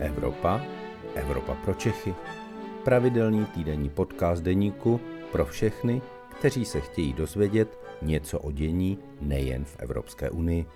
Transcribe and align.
Evropa, 0.00 0.62
Evropa 1.14 1.54
pro 1.54 1.74
Čechy. 1.74 2.14
Pravidelný 2.84 3.44
týdenní 3.44 3.88
podcast 3.88 4.42
deníku 4.42 5.00
pro 5.32 5.44
všechny, 5.44 6.02
kteří 6.38 6.64
se 6.64 6.80
chtějí 6.80 7.12
dozvědět 7.12 7.78
něco 8.02 8.38
o 8.38 8.52
dění 8.52 8.98
nejen 9.20 9.64
v 9.64 9.76
Evropské 9.78 10.30
unii. 10.30 10.66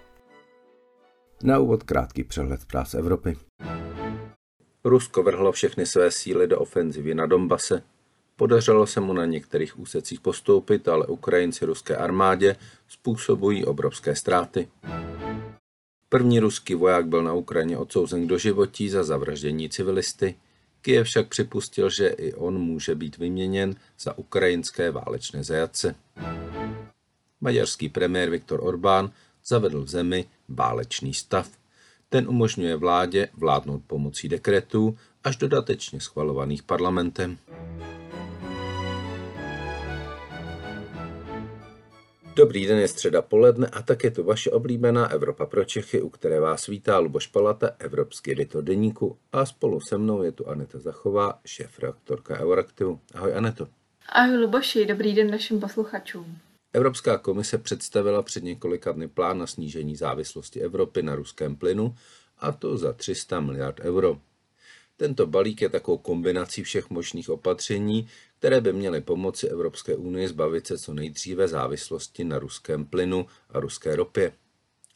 Na 1.43 1.59
úvod 1.59 1.83
krátký 1.83 2.25
přehled 2.25 2.65
práv 2.65 2.95
Evropy. 2.95 3.37
Rusko 4.85 5.23
vrhlo 5.23 5.53
všechny 5.53 5.87
své 5.87 6.11
síly 6.11 6.47
do 6.47 6.59
ofenzivy 6.59 7.15
na 7.15 7.27
Donbase. 7.27 7.83
Podařilo 8.37 8.87
se 8.87 9.01
mu 9.01 9.13
na 9.13 9.27
některých 9.27 9.79
úsecích 9.79 10.21
postoupit, 10.21 10.89
ale 10.89 11.07
Ukrajinci 11.07 11.65
ruské 11.65 11.97
armádě 11.97 12.57
způsobují 12.89 13.65
obrovské 13.65 14.17
ztráty. 14.17 14.69
První 16.13 16.41
ruský 16.41 16.75
voják 16.75 17.07
byl 17.07 17.23
na 17.23 17.33
Ukrajině 17.33 17.79
odsouzen 17.79 18.27
do 18.27 18.39
životí 18.39 18.89
za 18.89 19.05
zavraždění 19.05 19.69
civilisty. 19.69 20.35
Kyjev 20.83 21.07
však 21.07 21.29
připustil, 21.29 21.91
že 21.91 22.09
i 22.09 22.35
on 22.35 22.59
může 22.59 22.95
být 22.95 23.19
vyměněn 23.19 23.75
za 24.01 24.19
ukrajinské 24.19 24.91
válečné 24.91 25.45
zajatce. 25.45 25.95
Maďarský 27.41 27.89
premiér 27.89 28.31
Viktor 28.31 28.61
Orbán 28.63 29.11
zavedl 29.47 29.85
v 29.85 29.89
zemi 29.89 30.25
válečný 30.49 31.15
stav. 31.15 31.51
Ten 32.09 32.29
umožňuje 32.29 32.77
vládě 32.77 33.29
vládnout 33.35 33.83
pomocí 33.87 34.29
dekretů 34.29 34.99
až 35.25 35.37
dodatečně 35.37 36.01
schvalovaných 36.01 36.63
parlamentem. 36.63 37.39
Dobrý 42.35 42.67
den, 42.67 42.79
je 42.79 42.89
středa 42.89 43.23
poledne 43.23 43.67
a 43.67 43.83
tak 43.83 44.05
je 44.05 44.11
to 44.11 44.25
vaše 44.25 44.51
oblíbená 44.51 45.11
Evropa 45.11 45.47
pro 45.47 45.65
Čechy, 45.65 46.03
u 46.03 46.09
které 46.09 46.41
vás 46.41 46.67
vítá 46.67 46.99
Luboš 46.99 47.27
Palata, 47.27 47.71
evropský 47.79 48.33
editor 48.33 48.65
deníku 48.65 49.19
a 49.33 49.47
spolu 49.47 49.81
se 49.81 49.99
mnou 49.99 50.23
je 50.23 50.33
tu 50.33 50.49
Aneta 50.49 50.79
Zachová, 50.79 51.41
šéf-reaktorka 51.47 52.41
Euraktivu. 52.41 53.01
Ahoj 53.15 53.35
Aneto. 53.35 53.69
Ahoj 54.09 54.37
Luboši, 54.37 54.87
dobrý 54.87 55.15
den 55.15 55.31
našim 55.31 55.61
posluchačům. 55.61 56.39
Evropská 56.73 57.19
komise 57.19 57.59
představila 57.59 58.23
před 58.23 58.45
několika 58.45 58.93
dny 58.93 59.09
plán 59.09 59.39
na 59.39 59.47
snížení 59.47 59.97
závislosti 59.97 60.61
Evropy 60.61 61.03
na 61.03 61.15
ruském 61.15 61.57
plynu 61.57 61.95
a 62.39 62.53
to 62.53 62.77
za 62.77 62.93
300 62.93 63.41
miliard 63.41 63.81
euro. 63.81 64.19
Tento 64.97 65.27
balík 65.27 65.63
je 65.63 65.69
takovou 65.69 65.99
kombinací 65.99 66.63
všech 66.63 66.91
možných 66.91 67.31
opatření, 67.31 68.09
které 68.39 68.61
by 68.61 68.73
měly 68.73 69.01
pomoci 69.01 69.49
Evropské 69.49 69.97
unii 69.97 70.29
zbavit 70.29 70.67
se 70.67 70.79
co 70.79 70.95
nejdříve 70.95 71.49
závislosti 71.49 72.25
na 72.25 72.39
ruském 72.39 72.85
plynu 72.85 73.27
a 73.51 73.61
ruské 73.61 73.97
ropě. 73.97 74.33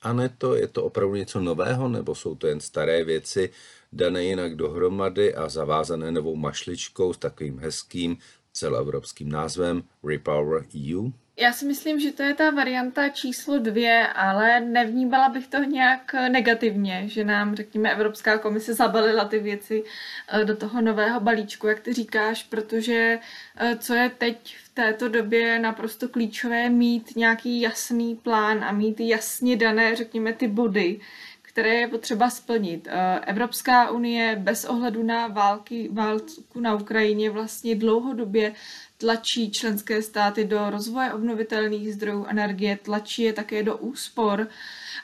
A 0.03 0.13
ne 0.13 0.29
to, 0.39 0.55
je 0.55 0.69
to 0.69 0.85
opravdu 0.85 1.15
něco 1.15 1.41
nového, 1.41 1.89
nebo 1.89 2.15
jsou 2.15 2.35
to 2.35 2.47
jen 2.47 2.61
staré 2.61 3.05
věci, 3.05 3.51
dané 3.93 4.25
jinak 4.25 4.55
dohromady 4.55 5.35
a 5.35 5.49
zavázané 5.49 6.13
novou 6.13 6.37
mašličkou 6.37 7.13
s 7.13 7.19
takovým 7.19 7.59
hezkým 7.59 8.19
celoevropským 8.53 9.29
názvem 9.29 9.83
Repower 10.05 10.67
EU? 10.93 11.11
Já 11.39 11.53
si 11.53 11.65
myslím, 11.65 12.01
že 12.01 12.13
to 12.13 12.23
je 12.23 12.35
ta 12.35 12.51
varianta 12.51 13.09
číslo 13.09 13.59
dvě, 13.59 14.09
ale 14.09 14.61
nevnímala 14.61 15.29
bych 15.29 15.47
to 15.47 15.59
nějak 15.59 16.13
negativně, 16.13 17.03
že 17.07 17.25
nám, 17.25 17.55
řekněme, 17.55 17.93
Evropská 17.93 18.39
komise 18.39 18.75
zabalila 18.75 19.25
ty 19.25 19.39
věci 19.39 19.85
eh, 20.29 20.45
do 20.45 20.57
toho 20.57 20.81
nového 20.81 21.21
balíčku, 21.21 21.67
jak 21.67 21.81
ty 21.81 21.93
říkáš, 21.93 22.43
protože 22.43 23.19
eh, 23.57 23.77
co 23.77 23.95
je 23.95 24.11
teď 24.19 24.57
v 24.65 24.69
této 24.75 25.09
době 25.09 25.59
naprosto 25.59 26.09
klíčové, 26.09 26.69
mít 26.69 27.17
nějaký 27.17 27.61
jasný 27.61 28.15
plán 28.15 28.65
a 28.65 28.73
mít 28.73 29.01
jasně 29.01 29.57
dané, 29.57 29.97
řekněme, 29.97 30.33
ty 30.33 30.49
body, 30.49 31.01
které 31.43 31.75
je 31.75 31.89
potřeba 31.89 32.31
splnit. 32.31 32.89
Eh, 32.91 33.21
Evropská 33.27 33.91
unie 33.91 34.37
bez 34.37 34.65
ohledu 34.65 35.03
na 35.03 35.27
války, 35.27 35.89
válku 35.93 36.61
na 36.61 36.75
Ukrajině 36.75 37.31
vlastně 37.31 37.75
dlouhodobě 37.75 38.53
tlačí 38.99 39.51
členské 39.51 40.03
státy 40.03 40.45
do 40.45 40.71
rozvoje 40.71 41.13
obnovitelných 41.13 41.95
zdrojů 41.95 42.27
energie, 42.29 42.79
tlačí 42.83 43.23
je 43.23 43.33
také 43.33 43.63
do 43.63 43.77
úspor, 43.77 44.49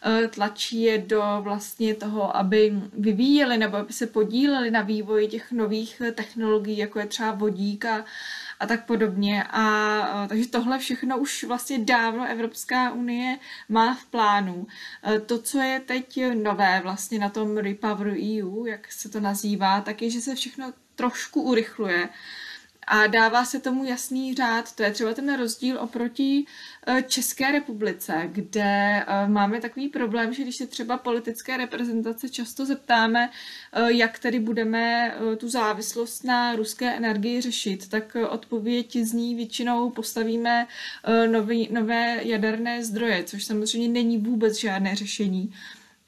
eh, 0.03 0.29
tlačí 0.29 0.83
je 0.83 0.99
do 0.99 1.23
vlastně 1.41 1.95
toho, 1.95 2.37
aby 2.37 2.73
vyvíjeli 2.93 3.59
nebo 3.59 3.77
aby 3.77 3.93
se 3.93 4.07
podíleli 4.07 4.71
na 4.71 4.83
vývoji 4.83 5.29
těch 5.29 5.53
nových 5.53 6.03
technologií, 6.15 6.79
jako 6.79 6.99
je 6.99 7.07
třeba 7.07 7.33
vodík 7.33 7.85
a, 7.85 8.05
a 8.61 8.67
tak 8.67 8.87
podobně. 8.87 9.45
A, 9.45 9.99
a 10.01 10.27
takže 10.27 10.49
tohle 10.49 10.79
všechno 10.79 11.19
už 11.19 11.45
vlastně 11.45 11.79
dávno 11.79 12.29
Evropská 12.29 12.93
unie 12.93 13.39
má 13.69 13.95
v 13.95 14.05
plánu. 14.05 14.67
To, 15.27 15.39
co 15.39 15.59
je 15.59 15.81
teď 15.81 16.21
nové 16.35 16.81
vlastně 16.83 17.19
na 17.19 17.29
tom 17.29 17.57
Repower 17.57 18.07
EU, 18.07 18.67
jak 18.67 18.93
se 18.93 19.09
to 19.09 19.21
nazývá, 19.21 19.81
tak 19.81 20.03
je, 20.03 20.11
že 20.11 20.21
se 20.21 20.35
všechno 20.35 20.73
trošku 20.97 21.43
urychluje 21.43 22.09
a 22.87 23.07
dává 23.07 23.45
se 23.45 23.61
tomu 23.61 23.85
jasný 23.85 24.35
řád. 24.35 24.73
To 24.77 24.83
je 24.83 24.93
třeba 24.93 25.15
ten 25.15 25.37
rozdíl 25.37 25.79
oproti 25.81 26.45
eh, 26.87 27.03
České 27.03 27.53
republice, 27.53 28.29
kde 28.33 29.05
eh, 29.07 29.29
máme 29.29 29.61
takový 29.61 29.89
problém, 29.89 30.35
že 30.35 30.43
když 30.43 30.57
se 30.57 30.67
třeba 30.67 30.99
politické 30.99 31.57
reprezentace 31.57 32.29
často 32.29 32.67
zeptáme, 32.67 33.31
eh, 33.73 33.93
jak 33.93 34.19
tedy 34.19 34.39
budeme 34.41 35.15
tu 35.37 35.49
závislost 35.49 36.25
na 36.25 36.57
ruské 36.57 36.97
energii 36.97 37.41
řešit, 37.41 37.89
tak 37.89 38.17
odpověď 38.29 38.97
zní 38.97 39.35
většinou 39.35 39.91
postavíme 39.91 40.67
nový, 41.27 41.69
nové 41.73 42.19
jaderné 42.23 42.85
zdroje, 42.85 43.25
což 43.25 43.45
samozřejmě 43.45 43.89
není 43.89 44.19
vůbec 44.19 44.59
žádné 44.59 44.97
řešení 44.97 45.53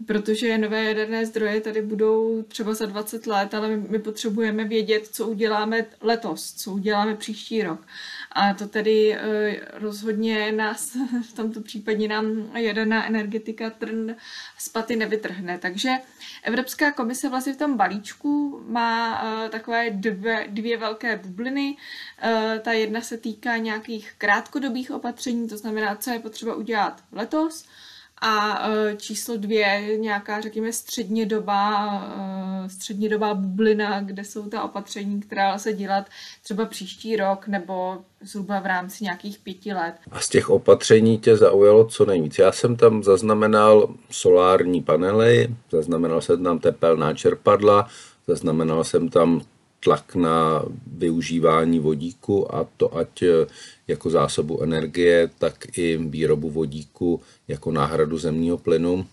protože 0.07 0.59
nové 0.59 0.85
jaderné 0.85 1.27
zdroje 1.27 1.61
tady 1.61 1.83
budou 1.83 2.43
třeba 2.43 2.75
za 2.75 2.87
20 2.87 3.27
let, 3.27 3.55
ale 3.55 3.69
my, 3.69 3.89
my 3.89 3.99
potřebujeme 3.99 4.65
vědět, 4.65 5.07
co 5.07 5.29
uděláme 5.29 5.87
letos, 6.01 6.53
co 6.53 6.73
uděláme 6.73 7.15
příští 7.17 7.63
rok. 7.63 7.87
A 8.33 8.55
to 8.55 8.69
tedy 8.69 9.15
e, 9.15 9.21
rozhodně 9.73 10.53
nás 10.53 10.97
v 11.31 11.33
tomto 11.33 11.61
případě 11.61 12.09
nám 12.09 12.57
jaderná 12.57 13.07
energetika 13.07 13.71
trn 13.71 14.15
z 14.59 14.69
paty 14.69 14.97
nevytrhne. 14.97 15.59
Takže 15.59 15.91
Evropská 16.43 16.93
komise 16.93 17.29
vlastně 17.29 17.53
v 17.53 17.57
tom 17.59 17.77
balíčku 17.77 18.65
má 18.69 19.23
e, 19.25 19.49
takové 19.49 19.91
dvě, 19.91 20.47
dvě 20.51 20.77
velké 20.77 21.17
bubliny. 21.17 21.77
E, 22.23 22.61
ta 22.65 22.73
jedna 22.73 23.01
se 23.01 23.17
týká 23.19 23.57
nějakých 23.57 24.13
krátkodobých 24.19 24.91
opatření, 24.91 25.49
to 25.49 25.57
znamená, 25.57 25.97
co 25.97 26.11
je 26.11 26.19
potřeba 26.19 26.55
udělat 26.55 27.03
letos, 27.13 27.65
a 28.27 28.69
e, 28.69 28.97
číslo 28.97 29.37
dvě, 29.37 29.97
nějaká, 29.99 30.41
řekněme, 30.41 30.73
středně 30.73 31.27
doba, 31.27 31.89
e, 32.65 32.69
středně 32.69 33.09
doba 33.09 33.35
bublina, 33.35 34.01
kde 34.01 34.25
jsou 34.25 34.49
ta 34.49 34.63
opatření, 34.63 35.21
která 35.21 35.59
se 35.59 35.73
dělat 35.73 36.07
třeba 36.43 36.65
příští 36.65 37.17
rok 37.17 37.47
nebo 37.47 37.99
zhruba 38.21 38.61
v 38.61 38.67
rámci 38.67 39.05
nějakých 39.05 39.39
pěti 39.39 39.73
let. 39.73 39.95
A 40.11 40.21
z 40.21 40.29
těch 40.29 40.51
opatření 40.51 41.19
tě 41.19 41.37
zaujalo 41.37 41.85
co 41.85 42.05
nejvíc? 42.05 42.39
Já 42.39 42.53
jsem 42.53 42.77
tam 42.77 43.03
zaznamenal 43.03 43.95
solární 44.11 44.83
panely, 44.83 45.55
zaznamenal 45.71 46.21
jsem 46.21 46.45
tam 46.45 46.59
tepelná 46.59 47.15
čerpadla, 47.15 47.89
zaznamenal 48.27 48.85
jsem 48.85 49.09
tam 49.09 49.41
tlak 49.81 50.15
na 50.15 50.63
využívání 50.87 51.79
vodíku 51.79 52.55
a 52.55 52.67
to 52.77 52.97
ať 52.97 53.23
jako 53.89 54.11
zásobu 54.11 54.63
energie, 54.63 55.31
tak 55.39 55.79
i 55.79 55.97
výrobu 55.97 56.51
vodíku 56.51 57.21
jako 57.49 57.73
náhradu 57.73 58.19
zemního 58.19 58.59
plynu. 58.59 59.07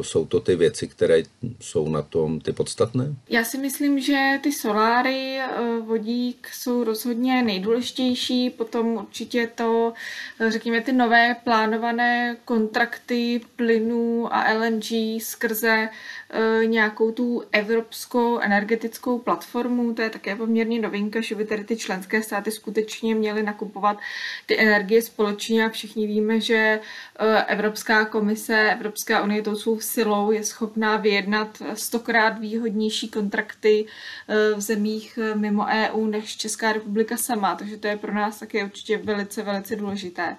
Jsou 0.00 0.26
to 0.26 0.40
ty 0.40 0.56
věci, 0.56 0.88
které 0.88 1.22
jsou 1.60 1.88
na 1.88 2.02
tom 2.02 2.40
ty 2.40 2.52
podstatné? 2.52 3.14
Já 3.28 3.44
si 3.44 3.58
myslím, 3.58 4.00
že 4.00 4.38
ty 4.42 4.52
soláry, 4.52 5.38
e, 5.38 5.48
vodík 5.80 6.48
jsou 6.52 6.84
rozhodně 6.84 7.42
nejdůležitější, 7.42 8.50
potom 8.50 8.86
určitě 8.86 9.50
to, 9.54 9.92
e, 10.40 10.50
řekněme, 10.50 10.80
ty 10.80 10.92
nové 10.92 11.36
plánované 11.44 12.36
kontrakty 12.44 13.40
plynů 13.56 14.34
a 14.34 14.52
LNG 14.52 15.20
skrze 15.20 15.88
e, 16.30 16.66
nějakou 16.66 17.12
tu 17.12 17.42
evropskou 17.52 18.38
energetickou 18.38 19.18
platformu, 19.18 19.94
to 19.94 20.02
je 20.02 20.10
také 20.10 20.36
poměrně 20.36 20.80
novinka, 20.80 21.20
že 21.20 21.34
by 21.34 21.44
tady 21.44 21.64
ty 21.64 21.76
členské 21.76 22.22
státy 22.22 22.50
skutečně 22.50 23.14
měly 23.14 23.42
nakupovat 23.42 23.98
ty 24.46 24.60
energie 24.60 25.02
společně 25.02 25.66
a 25.66 25.68
všichni 25.68 26.06
víme, 26.06 26.40
že 26.40 26.80
eh, 27.18 27.44
Evropská 27.44 28.04
komise, 28.04 28.70
Evropská 28.72 29.22
unie 29.22 29.42
tou 29.42 29.56
svou 29.56 29.80
silou 29.80 30.30
je 30.30 30.44
schopná 30.44 30.96
vyjednat 30.96 31.62
stokrát 31.74 32.38
výhodnější 32.38 33.08
kontrakty 33.08 33.86
eh, 34.28 34.54
v 34.56 34.60
zemích 34.60 35.18
eh, 35.22 35.34
mimo 35.34 35.66
EU 35.66 36.06
než 36.06 36.36
Česká 36.36 36.72
republika 36.72 37.16
sama, 37.16 37.54
takže 37.54 37.76
to 37.76 37.86
je 37.86 37.96
pro 37.96 38.14
nás 38.14 38.38
také 38.38 38.64
určitě 38.64 38.98
velice, 38.98 39.42
velice 39.42 39.76
důležité. 39.76 40.36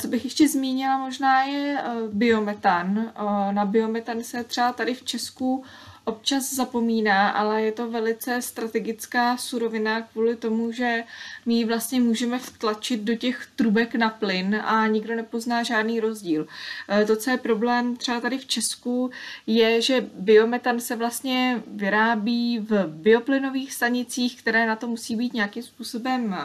Co 0.00 0.08
bych 0.08 0.24
ještě 0.24 0.48
zmínila 0.48 0.98
možná 0.98 1.42
je 1.42 1.78
biometan. 2.12 3.12
Na 3.50 3.64
biometan 3.64 4.22
se 4.24 4.44
třeba 4.44 4.72
tady 4.72 4.94
v 4.94 5.04
Česku 5.04 5.64
občas 6.06 6.54
zapomíná, 6.54 7.28
ale 7.28 7.62
je 7.62 7.72
to 7.72 7.90
velice 7.90 8.42
strategická 8.42 9.36
surovina 9.36 10.02
kvůli 10.02 10.36
tomu, 10.36 10.72
že 10.72 11.02
my 11.46 11.54
ji 11.54 11.64
vlastně 11.64 12.00
můžeme 12.00 12.38
vtlačit 12.38 13.00
do 13.00 13.14
těch 13.14 13.48
trubek 13.56 13.94
na 13.94 14.10
plyn 14.10 14.62
a 14.64 14.86
nikdo 14.86 15.16
nepozná 15.16 15.62
žádný 15.62 16.00
rozdíl. 16.00 16.46
Eh, 16.88 17.04
to, 17.04 17.16
co 17.16 17.30
je 17.30 17.36
problém 17.36 17.96
třeba 17.96 18.20
tady 18.20 18.38
v 18.38 18.46
Česku, 18.46 19.10
je, 19.46 19.82
že 19.82 20.06
biometan 20.14 20.80
se 20.80 20.96
vlastně 20.96 21.62
vyrábí 21.66 22.58
v 22.58 22.86
bioplynových 22.86 23.72
stanicích, 23.72 24.42
které 24.42 24.66
na 24.66 24.76
to 24.76 24.86
musí 24.86 25.16
být 25.16 25.34
nějakým 25.34 25.62
způsobem 25.62 26.36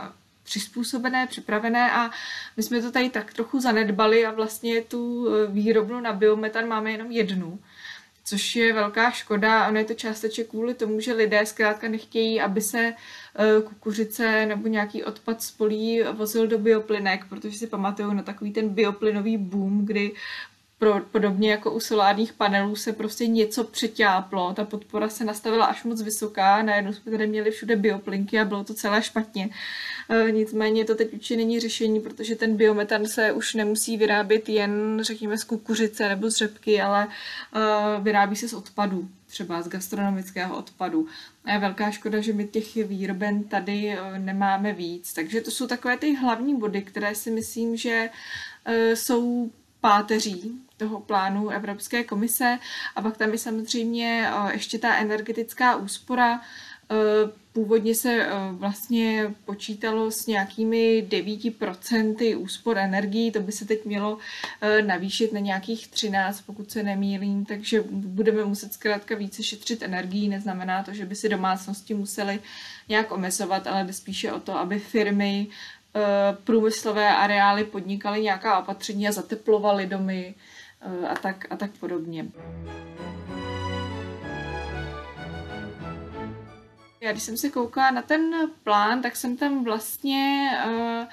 přizpůsobené, 0.44 1.28
připravené 1.28 1.92
a 1.92 2.12
my 2.58 2.64
jsme 2.64 2.82
to 2.82 2.92
tady 2.92 3.10
tak 3.10 3.34
trochu 3.34 3.60
zanedbali 3.60 4.26
a 4.26 4.32
vlastně 4.32 4.82
tu 4.82 5.28
eh, 5.28 5.48
výrobnu 5.52 6.00
na 6.00 6.14
biometan 6.14 6.68
máme 6.68 6.92
jenom 6.92 7.12
jednu 7.12 7.60
což 8.32 8.56
je 8.56 8.74
velká 8.74 9.12
škoda. 9.12 9.68
Ono 9.68 9.78
je 9.78 9.86
to 9.86 9.94
částečně 9.94 10.44
kvůli 10.44 10.74
tomu, 10.74 11.00
že 11.00 11.14
lidé 11.14 11.46
zkrátka 11.46 11.88
nechtějí, 11.88 12.42
aby 12.42 12.62
se 12.62 12.94
eh, 13.36 13.62
kukuřice 13.62 14.46
nebo 14.46 14.68
nějaký 14.68 15.04
odpad 15.04 15.44
z 15.44 15.52
polí 15.52 16.04
vozil 16.14 16.48
do 16.48 16.58
bioplynek, 16.58 17.26
protože 17.30 17.58
si 17.58 17.68
pamatuju 17.68 18.14
na 18.14 18.24
takový 18.24 18.54
ten 18.54 18.70
bioplynový 18.70 19.38
boom, 19.38 19.86
kdy 19.86 20.12
pro, 20.82 21.00
podobně 21.12 21.52
jako 21.52 21.72
u 21.72 21.80
solárních 21.80 22.34
panelů 22.34 22.76
se 22.76 22.94
prostě 22.94 23.28
něco 23.28 23.64
přeťáplo, 23.64 24.54
ta 24.54 24.66
podpora 24.66 25.10
se 25.10 25.26
nastavila 25.26 25.66
až 25.66 25.84
moc 25.84 26.02
vysoká, 26.02 26.62
najednou 26.62 26.94
jsme 26.94 27.12
tady 27.12 27.28
měli 27.28 27.52
všude 27.52 27.76
bioplinky 27.76 28.40
a 28.40 28.46
bylo 28.46 28.64
to 28.64 28.74
celé 28.74 29.04
špatně. 29.04 29.50
E, 30.10 30.32
nicméně 30.32 30.86
to 30.86 30.96
teď 30.96 31.14
určitě 31.14 31.38
není 31.38 31.60
řešení, 31.60 32.00
protože 32.00 32.36
ten 32.36 32.58
biometan 32.58 33.06
se 33.06 33.32
už 33.32 33.54
nemusí 33.54 33.98
vyrábět 33.98 34.50
jen, 34.50 35.00
řekněme, 35.02 35.38
z 35.38 35.44
kukuřice 35.44 36.10
nebo 36.10 36.30
z 36.30 36.36
řepky, 36.36 36.82
ale 36.82 37.08
e, 37.08 38.02
vyrábí 38.02 38.36
se 38.36 38.48
z 38.48 38.54
odpadů, 38.54 39.10
třeba 39.28 39.62
z 39.62 39.68
gastronomického 39.68 40.58
odpadu. 40.58 41.08
A 41.46 41.52
je 41.52 41.60
velká 41.60 41.92
škoda, 41.92 42.22
že 42.22 42.34
my 42.34 42.48
těch 42.48 42.76
výroben 42.76 43.44
tady 43.44 43.90
e, 43.90 44.20
nemáme 44.20 44.74
víc. 44.74 45.14
Takže 45.14 45.42
to 45.42 45.52
jsou 45.52 45.68
takové 45.68 45.98
ty 45.98 46.16
hlavní 46.16 46.56
body, 46.56 46.82
které 46.82 47.16
si 47.16 47.32
myslím, 47.32 47.78
že 47.78 48.10
jsou 48.94 49.52
páteří 49.82 50.62
toho 50.78 51.00
plánu 51.00 51.50
Evropské 51.50 52.04
komise 52.04 52.60
a 52.96 53.02
pak 53.02 53.18
tam 53.18 53.32
je 53.32 53.38
samozřejmě 53.38 54.30
eh, 54.30 54.54
ještě 54.54 54.80
ta 54.80 54.96
energetická 54.96 55.76
úspora. 55.76 56.42
Eh, 56.92 56.96
původně 57.54 57.96
se 57.96 58.12
eh, 58.14 58.30
vlastně 58.52 59.36
počítalo 59.46 60.12
s 60.12 60.28
nějakými 60.28 61.08
9% 61.10 62.42
úspor 62.42 62.78
energií, 62.78 63.32
to 63.32 63.40
by 63.40 63.52
se 63.52 63.66
teď 63.66 63.86
mělo 63.86 64.18
navýšit 64.86 65.34
na 65.34 65.40
nějakých 65.40 65.88
13, 65.88 66.42
pokud 66.42 66.72
se 66.72 66.84
nemýlím, 66.84 67.46
takže 67.46 67.84
budeme 67.92 68.46
muset 68.46 68.74
zkrátka 68.74 69.16
více 69.16 69.44
šetřit 69.44 69.82
energií. 69.82 70.30
Neznamená 70.30 70.84
to, 70.84 70.94
že 70.94 71.06
by 71.06 71.16
si 71.16 71.30
domácnosti 71.30 71.94
museli 71.94 72.40
nějak 72.90 73.12
omezovat, 73.12 73.68
ale 73.68 73.84
jde 73.84 73.94
spíše 73.94 74.32
o 74.32 74.40
to, 74.40 74.58
aby 74.58 74.80
firmy 74.80 75.48
průmyslové 76.44 77.16
areály 77.16 77.64
podnikaly 77.64 78.22
nějaká 78.22 78.60
opatření 78.60 79.08
a 79.08 79.12
zateplovaly 79.12 79.86
domy, 79.86 80.36
Eh, 80.82 81.08
a 81.08 81.16
tak, 81.16 81.46
a 81.50 81.56
tak 81.56 81.72
podobně. 81.72 82.26
Já 87.02 87.12
když 87.12 87.24
jsem 87.24 87.38
se 87.38 87.50
koukala 87.50 87.92
na 87.92 88.02
ten 88.02 88.52
plán, 88.64 89.02
tak 89.02 89.16
jsem 89.16 89.38
tam 89.38 89.64
vlastně 89.64 90.52
uh, 90.66 91.06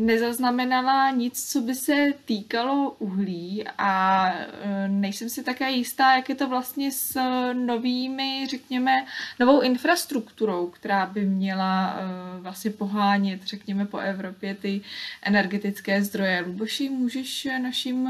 nezaznamenala 0.00 1.10
nic, 1.10 1.50
co 1.52 1.60
by 1.60 1.74
se 1.74 2.12
týkalo 2.24 2.96
uhlí 2.98 3.64
a 3.78 4.26
e, 4.32 4.88
nejsem 4.88 5.28
si 5.28 5.44
také 5.44 5.70
jistá, 5.70 6.16
jak 6.16 6.28
je 6.28 6.34
to 6.34 6.48
vlastně 6.48 6.92
s 6.92 7.20
novými, 7.52 8.46
řekněme, 8.50 8.92
novou 9.40 9.60
infrastrukturou, 9.60 10.66
která 10.66 11.06
by 11.06 11.24
měla 11.24 11.96
e, 11.98 12.40
vlastně 12.40 12.70
pohánět, 12.70 13.42
řekněme, 13.44 13.86
po 13.86 13.98
Evropě 13.98 14.54
ty 14.54 14.80
energetické 15.22 16.02
zdroje. 16.02 16.44
Luboši, 16.46 16.88
můžeš 16.88 17.48
našim 17.62 18.08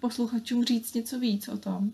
posluchačům 0.00 0.64
říct 0.64 0.94
něco 0.94 1.18
víc 1.18 1.48
o 1.48 1.58
tom? 1.58 1.90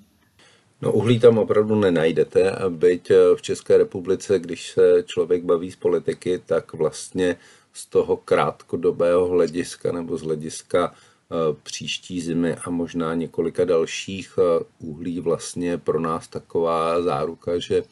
No 0.83 0.93
uhlí 0.93 1.21
tam 1.21 1.39
opravdu 1.39 1.75
nenajdete, 1.75 2.53
byť 2.69 3.11
v 3.37 3.43
České 3.43 3.79
republice, 3.79 4.39
když 4.39 4.71
se 4.71 5.03
člověk 5.07 5.45
baví 5.45 5.71
z 5.71 5.77
politiky, 5.77 6.43
tak 6.47 6.73
vlastně 6.73 7.37
z 7.73 7.87
toho 7.87 8.17
krátkodobého 8.17 9.29
hlediska 9.29 9.93
nebo 9.93 10.19
z 10.19 10.23
hlediska 10.23 10.95
eh, 10.95 11.35
příští 11.63 12.21
zimy 12.21 12.55
a 12.55 12.71
možná 12.71 13.15
několika 13.15 13.65
dalších 13.65 14.39
eh, 14.39 14.65
uhlí 14.79 15.21
vlastně 15.21 15.79
pro 15.79 16.01
nás 16.01 16.29
taková 16.29 17.03
záruka, 17.03 17.59
že 17.59 17.79
eh, 17.79 17.83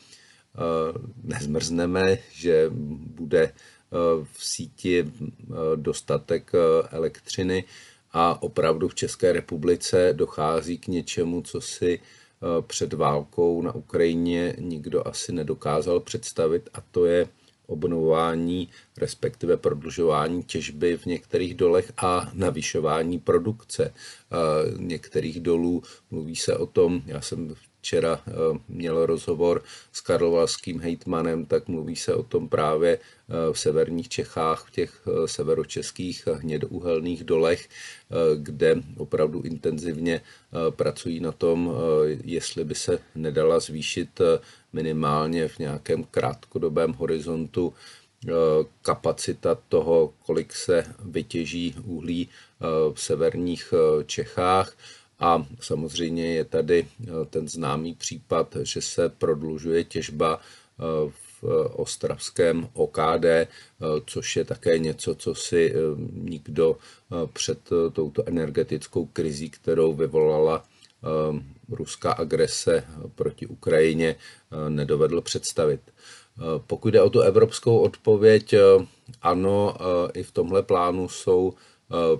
nezmrzneme, 1.23 2.19
že 2.32 2.70
bude 3.00 3.52
v 4.32 4.44
síti 4.44 5.12
dostatek 5.76 6.52
elektřiny 6.90 7.64
a 8.12 8.43
opravdu 8.43 8.88
v 8.88 8.94
České 8.94 9.32
republice 9.32 10.12
dochází 10.12 10.78
k 10.78 10.88
něčemu, 10.88 11.43
co 11.43 11.61
si 11.61 12.00
před 12.61 12.93
válkou 12.93 13.62
na 13.62 13.75
Ukrajině 13.75 14.56
nikdo 14.58 15.08
asi 15.08 15.32
nedokázal 15.32 16.00
představit 16.00 16.69
a 16.75 16.81
to 16.90 17.06
je 17.06 17.28
obnovování, 17.66 18.68
respektive 18.98 19.56
prodlužování 19.56 20.42
těžby 20.42 20.96
v 20.96 21.06
některých 21.06 21.54
dolech 21.54 21.92
a 21.96 22.30
navyšování 22.34 23.18
produkce 23.18 23.94
některých 24.78 25.40
dolů. 25.40 25.82
Mluví 26.10 26.36
se 26.36 26.56
o 26.56 26.66
tom, 26.66 27.02
já 27.06 27.20
jsem 27.20 27.54
včera 27.87 28.21
eh, 28.27 28.33
měl 28.69 29.06
rozhovor 29.06 29.62
s 29.93 30.00
karlovalským 30.00 30.81
hejtmanem, 30.81 31.47
tak 31.47 31.69
mluví 31.69 31.97
se 31.97 32.15
o 32.15 32.23
tom 32.23 32.49
právě 32.49 32.99
eh, 32.99 33.53
v 33.53 33.59
severních 33.59 34.09
Čechách, 34.09 34.67
v 34.67 34.71
těch 34.71 34.93
eh, 35.06 35.29
severočeských 35.29 36.27
hnědouhelných 36.27 37.25
dolech, 37.25 37.69
kde 38.37 38.83
opravdu 38.97 39.43
intenzivně 39.43 40.21
pracují 40.71 41.21
na 41.21 41.33
tom, 41.33 41.75
jestli 42.25 42.65
by 42.65 42.75
se 42.75 42.99
nedala 43.15 43.61
zvýšit 43.61 44.21
minimálně 44.73 45.49
v 45.49 45.59
nějakém 45.59 46.05
krátkodobém 46.05 46.93
horizontu 46.93 47.75
kapacita 48.83 49.59
toho, 49.69 50.15
kolik 50.27 50.53
se 50.53 50.85
vytěží 51.05 51.75
uhlí 51.85 52.29
v 52.94 53.00
severních 53.00 53.75
Čechách. 54.06 54.73
A 55.18 55.46
samozřejmě 55.60 56.26
je 56.34 56.44
tady 56.44 56.86
eh, 57.02 57.06
ten 57.30 57.48
známý 57.48 57.94
případ, 57.94 58.56
že 58.62 58.80
se 58.82 59.08
prodlužuje 59.08 59.84
těžba 59.84 60.40
eh, 60.40 60.82
v 61.10 61.44
ostravském 61.76 62.68
OKD, 62.72 63.24
eh, 63.24 63.48
což 64.06 64.36
je 64.36 64.44
také 64.44 64.78
něco, 64.78 65.14
co 65.14 65.34
si 65.34 65.74
nikdo 66.12 66.76
před 67.32 67.58
touto 67.92 68.22
energetickou 68.28 69.06
krizí, 69.06 69.50
kterou 69.50 69.94
vyvolala 69.94 70.64
ruská 71.68 72.12
agrese 72.12 72.85
proti 73.14 73.46
Ukrajině, 73.46 74.16
nedovedl 74.68 75.20
představit. 75.20 75.80
Pokud 76.66 76.88
jde 76.88 77.02
o 77.02 77.11
tu 77.11 77.20
evropskou 77.20 77.78
odpověď, 77.78 78.54
ano, 79.23 79.76
i 80.14 80.23
v 80.23 80.30
tomhle 80.32 80.62
plánu 80.62 81.08
jsou 81.08 81.54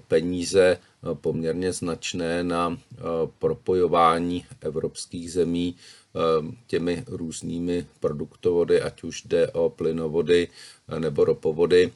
peníze 0.09 0.79
poměrně 1.15 1.73
značné 1.73 2.45
na 2.45 2.79
eh, 2.79 3.03
propojování 3.39 4.45
evropských 4.61 5.33
zemí 5.33 5.75
eh, 5.77 6.19
těmi 6.67 7.05
různými 7.07 7.87
produktovody, 8.01 8.81
ať 8.81 9.03
už 9.03 9.23
jde 9.23 9.51
o 9.51 9.71
plynovody 9.71 10.49
eh, 10.89 11.01
nebo 11.01 11.25
ropovody. 11.25 11.93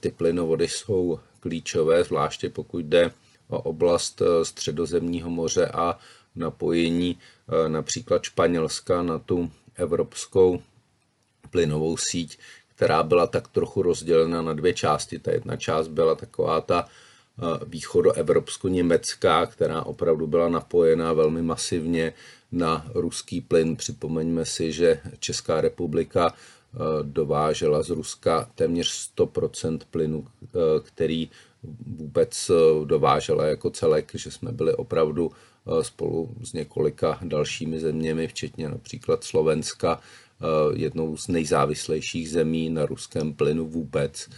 Ty 0.00 0.10
plynovody 0.10 0.68
jsou 0.68 1.20
klíčové, 1.40 2.04
zvláště 2.04 2.50
pokud 2.50 2.84
jde 2.84 3.10
o 3.48 3.60
oblast 3.62 4.22
středozemního 4.42 5.30
moře 5.30 5.66
a 5.66 5.98
napojení 6.36 7.18
například 7.68 8.22
Španělska 8.22 9.02
na 9.02 9.18
tu 9.18 9.50
evropskou 9.74 10.62
plynovou 11.50 11.96
síť, 11.96 12.38
která 12.74 13.02
byla 13.02 13.26
tak 13.26 13.48
trochu 13.48 13.82
rozdělena 13.82 14.42
na 14.42 14.52
dvě 14.52 14.74
části. 14.74 15.18
Ta 15.18 15.32
jedna 15.32 15.56
část 15.56 15.88
byla 15.88 16.14
taková 16.14 16.60
ta 16.60 16.88
východoevropsko-německá, 17.66 19.46
která 19.46 19.82
opravdu 19.82 20.26
byla 20.26 20.48
napojená 20.48 21.12
velmi 21.12 21.42
masivně 21.42 22.12
na 22.52 22.86
ruský 22.94 23.40
plyn. 23.40 23.76
Připomeňme 23.76 24.44
si, 24.44 24.72
že 24.72 25.00
Česká 25.18 25.60
republika 25.60 26.34
eh, 26.34 26.78
dovážela 27.02 27.82
z 27.82 27.90
Ruska 27.90 28.50
téměř 28.54 29.12
100% 29.16 29.78
plynu, 29.90 30.26
eh, 30.42 30.48
který 30.82 31.30
vůbec 31.86 32.50
eh, 32.50 32.86
dovážela 32.86 33.46
jako 33.46 33.70
celek, 33.70 34.10
že 34.14 34.30
jsme 34.30 34.52
byli 34.52 34.74
opravdu 34.74 35.32
spolu 35.82 36.34
s 36.42 36.52
několika 36.52 37.18
dalšími 37.22 37.80
zeměmi, 37.80 38.28
včetně 38.28 38.68
například 38.68 39.24
Slovenska, 39.24 40.00
jednou 40.74 41.16
z 41.16 41.28
nejzávislejších 41.28 42.30
zemí 42.30 42.70
na 42.70 42.86
ruském 42.86 43.32
plynu 43.32 43.66
vůbec. 43.66 44.28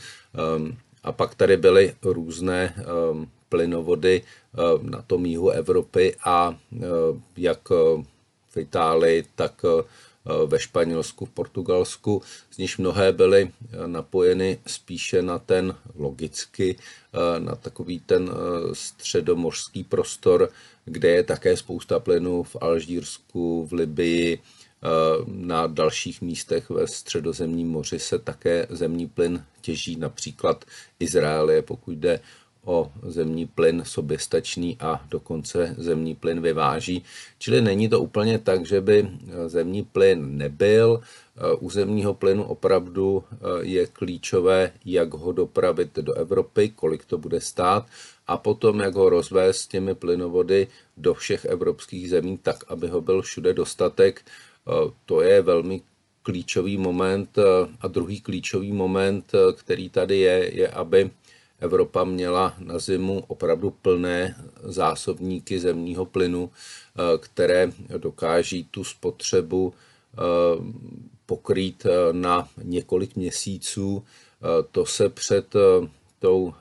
Ehm, 1.04 1.08
a 1.08 1.12
pak 1.12 1.34
tady 1.34 1.56
byly 1.56 1.94
různé 2.02 2.74
um, 3.10 3.30
plynovody 3.48 4.22
um, 4.22 4.90
na 4.90 5.02
tom 5.02 5.26
jihu 5.26 5.50
Evropy 5.50 6.16
a 6.24 6.48
um, 6.48 7.22
jak 7.36 7.70
v 8.50 8.56
Itálii, 8.56 9.24
tak 9.34 9.62
ve 10.46 10.58
Španělsku, 10.58 11.26
v 11.26 11.30
Portugalsku, 11.30 12.22
z 12.50 12.58
níž 12.58 12.78
mnohé 12.78 13.12
byly 13.12 13.50
napojeny 13.86 14.58
spíše 14.66 15.22
na 15.22 15.38
ten 15.38 15.74
logicky, 15.94 16.76
na 17.38 17.54
takový 17.54 18.00
ten 18.00 18.30
středomořský 18.72 19.84
prostor, 19.84 20.50
kde 20.84 21.08
je 21.08 21.22
také 21.22 21.56
spousta 21.56 22.00
plynu 22.00 22.42
v 22.42 22.56
Alžírsku, 22.60 23.66
v 23.66 23.72
Libii, 23.72 24.38
na 25.26 25.66
dalších 25.66 26.22
místech 26.22 26.70
ve 26.70 26.86
středozemním 26.86 27.68
moři 27.68 27.98
se 27.98 28.18
také 28.18 28.66
zemní 28.70 29.06
plyn 29.06 29.44
těží, 29.60 29.96
například 29.96 30.64
Izrael 31.00 31.62
pokud 31.62 31.92
jde 31.92 32.20
o 32.64 32.92
zemní 33.02 33.46
plyn 33.46 33.82
soběstačný 33.86 34.76
a 34.80 35.06
dokonce 35.10 35.74
zemní 35.78 36.14
plyn 36.14 36.40
vyváží. 36.40 37.04
Čili 37.38 37.60
není 37.60 37.88
to 37.88 38.00
úplně 38.00 38.38
tak, 38.38 38.66
že 38.66 38.80
by 38.80 39.08
zemní 39.46 39.82
plyn 39.82 40.38
nebyl. 40.38 41.00
U 41.58 41.70
zemního 41.70 42.14
plynu 42.14 42.44
opravdu 42.44 43.24
je 43.60 43.86
klíčové, 43.86 44.72
jak 44.84 45.14
ho 45.14 45.32
dopravit 45.32 45.96
do 45.96 46.14
Evropy, 46.14 46.68
kolik 46.68 47.04
to 47.04 47.18
bude 47.18 47.40
stát 47.40 47.86
a 48.26 48.36
potom, 48.36 48.80
jak 48.80 48.94
ho 48.94 49.08
rozvést 49.08 49.66
těmi 49.66 49.94
plynovody 49.94 50.68
do 50.96 51.14
všech 51.14 51.44
evropských 51.44 52.10
zemí, 52.10 52.38
tak, 52.42 52.64
aby 52.68 52.88
ho 52.88 53.00
byl 53.00 53.22
všude 53.22 53.54
dostatek. 53.54 54.22
To 55.06 55.22
je 55.22 55.42
velmi 55.42 55.82
klíčový 56.22 56.76
moment. 56.76 57.38
A 57.80 57.88
druhý 57.88 58.20
klíčový 58.20 58.72
moment, 58.72 59.32
který 59.56 59.90
tady 59.90 60.18
je, 60.18 60.50
je, 60.54 60.68
aby 60.68 61.10
Evropa 61.60 62.04
měla 62.04 62.54
na 62.58 62.78
zimu 62.78 63.24
opravdu 63.28 63.70
plné 63.70 64.36
zásobníky 64.62 65.58
zemního 65.60 66.06
plynu, 66.06 66.50
eh, 66.50 67.18
které 67.18 67.72
dokáží 67.96 68.64
tu 68.64 68.84
spotřebu 68.84 69.74
eh, 69.74 70.18
pokrýt 71.26 71.86
eh, 71.86 72.12
na 72.12 72.48
několik 72.62 73.16
měsíců. 73.16 74.04
To 74.72 74.86
se 74.86 75.08
před 75.08 75.54
tou 76.18 76.54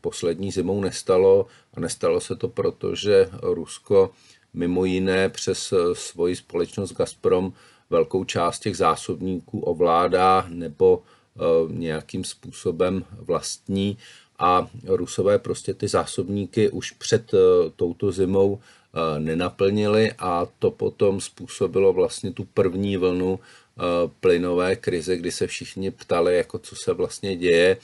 poslední 0.00 0.50
zimou 0.50 0.80
nestalo 0.80 1.46
a 1.74 1.80
nestalo 1.80 2.20
se 2.20 2.36
to 2.36 2.48
proto, 2.48 2.94
že 2.94 3.30
Rusko 3.42 4.10
mimo 4.54 4.84
jiné 4.84 5.28
přes 5.28 5.74
svoji 5.92 6.36
společnost 6.36 6.92
Gazprom 6.92 7.52
velkou 7.90 8.24
část 8.24 8.58
těch 8.58 8.76
zásobníků 8.76 9.60
ovládá 9.60 10.46
nebo 10.48 11.02
nějakým 11.68 12.24
způsobem 12.24 13.04
vlastní 13.18 13.98
a 14.38 14.68
Rusové 14.86 15.38
prostě 15.38 15.74
ty 15.74 15.88
zásobníky 15.88 16.70
už 16.70 16.90
před 16.90 17.34
eh, 17.34 17.38
touto 17.76 18.12
zimou 18.12 18.58
eh, 18.58 19.20
nenaplnili 19.20 20.12
a 20.18 20.46
to 20.58 20.70
potom 20.70 21.20
způsobilo 21.20 21.92
vlastně 21.92 22.32
tu 22.32 22.44
první 22.44 22.96
vlnu 22.96 23.38
eh, 23.38 23.82
plynové 24.20 24.76
krize, 24.76 25.16
kdy 25.16 25.32
se 25.32 25.46
všichni 25.46 25.90
ptali, 25.90 26.36
jako 26.36 26.58
co 26.58 26.76
se 26.76 26.92
vlastně 26.92 27.36
děje. 27.36 27.76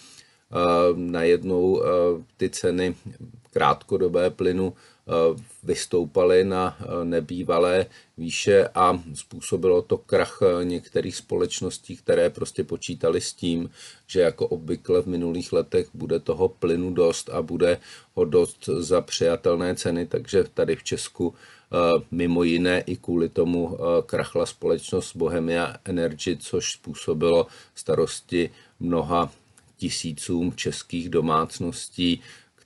Najednou 0.94 1.82
ty 2.36 2.50
ceny 2.50 2.94
krátkodobé 3.50 4.30
plynu 4.30 4.72
Eh, 4.72 4.89
vystoupaly 5.62 6.44
na 6.44 6.76
eh, 6.80 7.04
nebývalé 7.04 7.86
výše 8.18 8.68
a 8.74 9.02
způsobilo 9.14 9.82
to 9.82 9.98
krach 9.98 10.38
eh, 10.42 10.64
některých 10.64 11.16
společností, 11.16 11.96
které 11.96 12.30
prostě 12.30 12.64
počítali 12.64 13.20
s 13.20 13.32
tím, 13.32 13.70
že 14.06 14.20
jako 14.20 14.46
obvykle 14.46 15.02
v 15.02 15.06
minulých 15.06 15.52
letech 15.52 15.88
bude 15.94 16.20
toho 16.20 16.48
plynu 16.48 16.94
dost 16.94 17.30
a 17.30 17.42
bude 17.42 17.78
ho 18.14 18.24
dost 18.24 18.68
za 18.78 19.00
přijatelné 19.00 19.74
ceny, 19.74 20.06
takže 20.06 20.44
tady 20.54 20.76
v 20.76 20.82
Česku 20.82 21.34
mimo 22.10 22.42
jiné 22.42 22.80
i 22.80 22.96
kvůli 22.96 23.28
tomu 23.28 23.78
krachla 24.06 24.46
společnost 24.46 25.16
Bohemia 25.16 25.76
Energy, 25.84 26.36
což 26.36 26.72
způsobilo 26.72 27.46
starosti 27.74 28.50
mnoha 28.80 29.30
tisícům 29.76 30.52
českých 30.52 31.08
domácností, 31.08 32.20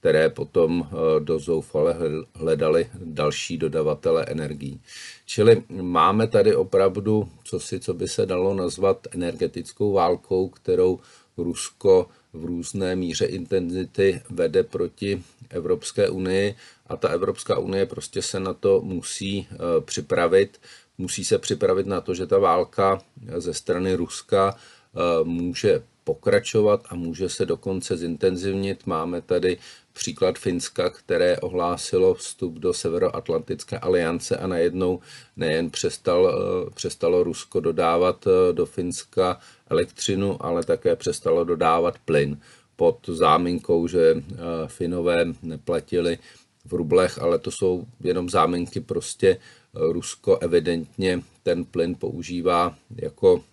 které 0.04 0.28
potom 0.28 0.84
eh, 0.86 1.20
do 1.20 1.38
zoufale 1.38 1.96
hledali 2.34 2.88
další 3.04 3.56
dodavatele 3.58 4.24
energií. 4.28 4.80
Čili 5.26 5.62
máme 5.68 6.26
tady 6.28 6.54
opravdu 6.56 7.28
co 7.44 7.60
si, 7.60 7.80
co 7.80 7.94
by 7.94 8.08
se 8.08 8.26
dalo 8.26 8.54
nazvat 8.54 9.06
energetickou 9.10 9.92
válkou, 9.92 10.48
kterou 10.48 11.00
Rusko 11.36 12.08
v 12.32 12.44
různé 12.44 12.96
míře 12.96 13.24
intenzity 13.24 14.22
vede 14.30 14.62
proti 14.62 15.22
Evropské 15.50 16.08
unii 16.08 16.54
a 16.86 16.96
ta 16.96 17.08
Evropská 17.08 17.58
unie 17.58 17.86
prostě 17.86 18.22
se 18.22 18.40
na 18.40 18.54
to 18.54 18.80
musí 18.80 19.48
eh, 19.52 19.56
připravit. 19.80 20.60
Musí 20.98 21.24
se 21.24 21.38
připravit 21.38 21.86
na 21.86 22.00
to, 22.00 22.14
že 22.14 22.26
ta 22.26 22.38
válka 22.38 23.00
ze 23.36 23.54
strany 23.54 23.94
Ruska 23.94 24.56
eh, 24.56 25.24
může 25.24 25.82
pokračovat 26.04 26.82
a 26.88 26.94
může 26.94 27.28
se 27.28 27.46
dokonce 27.46 27.96
zintenzivnit. 27.96 28.86
Máme 28.86 29.20
tady 29.20 29.58
příklad 29.94 30.38
Finska, 30.38 30.90
které 30.90 31.38
ohlásilo 31.38 32.14
vstup 32.14 32.54
do 32.54 32.72
Severoatlantické 32.72 33.78
aliance 33.78 34.36
a 34.36 34.46
najednou 34.46 35.00
nejen 35.36 35.70
přestal, 35.70 36.28
eh, 36.28 36.70
přestalo 36.74 37.24
Rusko 37.24 37.60
dodávat 37.60 38.26
eh, 38.26 38.52
do 38.52 38.66
Finska 38.66 39.40
elektřinu, 39.70 40.46
ale 40.46 40.64
také 40.64 40.96
přestalo 40.96 41.44
dodávat 41.44 41.98
plyn. 42.04 42.38
Pod 42.76 43.08
záminkou, 43.08 43.86
že 43.86 44.14
eh, 44.16 44.34
Finové 44.66 45.24
neplatili 45.42 46.18
v 46.64 46.72
rublech, 46.72 47.18
ale 47.18 47.38
to 47.38 47.50
jsou 47.50 47.86
jenom 48.00 48.30
záminky, 48.30 48.80
prostě 48.80 49.36
Rusko 49.74 50.38
evidentně 50.38 51.22
ten 51.42 51.64
plyn 51.64 51.94
používá 51.94 52.74
jako 52.96 53.44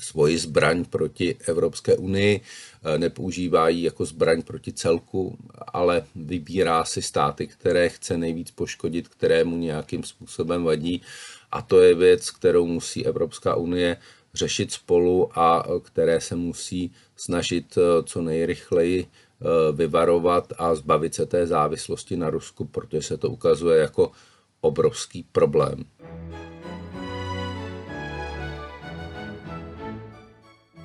svoji 0.00 0.38
zbraň 0.38 0.84
proti 0.84 1.36
Evropské 1.46 1.96
unii, 1.96 2.40
eh, 2.40 2.98
nepoužívá 2.98 3.68
ji 3.68 3.82
jako 3.82 4.04
zbraň 4.04 4.42
proti 4.42 4.72
celku, 4.72 5.38
ale 5.72 6.04
vybírá 6.16 6.84
si 6.84 7.02
státy, 7.02 7.46
které 7.46 7.88
chce 7.88 8.18
nejvíc 8.18 8.50
poškodit, 8.50 9.08
které 9.08 9.44
mu 9.44 9.56
nějakým 9.56 10.02
způsobem 10.02 10.64
vadí. 10.64 11.02
A 11.50 11.62
to 11.62 11.80
je 11.80 11.94
věc, 11.94 12.30
kterou 12.30 12.66
musí 12.66 13.06
Evropská 13.06 13.54
unie 13.54 13.96
řešit 14.34 14.72
spolu 14.72 15.38
a 15.38 15.64
které 15.82 16.20
se 16.20 16.36
musí 16.36 16.92
snažit 17.16 17.78
eh, 17.78 18.02
co 18.02 18.22
nejrychleji 18.22 19.06
eh, 19.06 19.72
vyvarovat 19.72 20.52
a 20.58 20.74
zbavit 20.74 21.14
se 21.14 21.26
té 21.26 21.46
závislosti 21.46 22.16
na 22.16 22.30
Rusku, 22.30 22.64
protože 22.64 23.02
se 23.02 23.16
to 23.16 23.30
ukazuje 23.30 23.78
jako 23.78 24.12
obrovský 24.60 25.26
problém. 25.32 25.84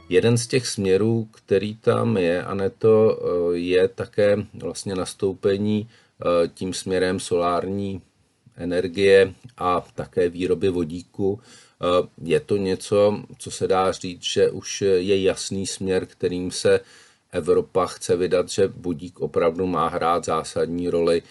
Jeden 0.09 0.37
z 0.37 0.47
těch 0.47 0.67
směrů, 0.67 1.27
který 1.31 1.75
tam 1.75 2.17
je, 2.17 2.43
a 2.43 2.53
ne 2.53 2.69
to 2.69 3.19
eh, 3.53 3.57
je 3.57 3.87
také 3.87 4.37
vlastně 4.53 4.95
nastoupení 4.95 5.89
eh, 5.89 6.47
tím 6.47 6.73
směrem 6.73 7.19
solární 7.19 8.01
energie 8.57 9.33
a 9.57 9.85
také 9.95 10.29
výroby 10.29 10.69
vodíku. 10.69 11.39
Eh, 11.41 12.07
je 12.23 12.39
to 12.39 12.57
něco, 12.57 13.23
co 13.37 13.51
se 13.51 13.67
dá 13.67 13.91
říct, 13.91 14.23
že 14.23 14.49
už 14.49 14.81
je 14.81 15.23
jasný 15.23 15.67
směr, 15.67 16.05
kterým 16.05 16.51
se 16.51 16.79
Evropa 17.31 17.85
chce 17.85 18.15
vydat, 18.15 18.49
že 18.49 18.67
vodík 18.67 19.19
opravdu 19.19 19.67
má 19.67 19.87
hrát 19.87 20.25
zásadní 20.25 20.89
roli 20.89 21.21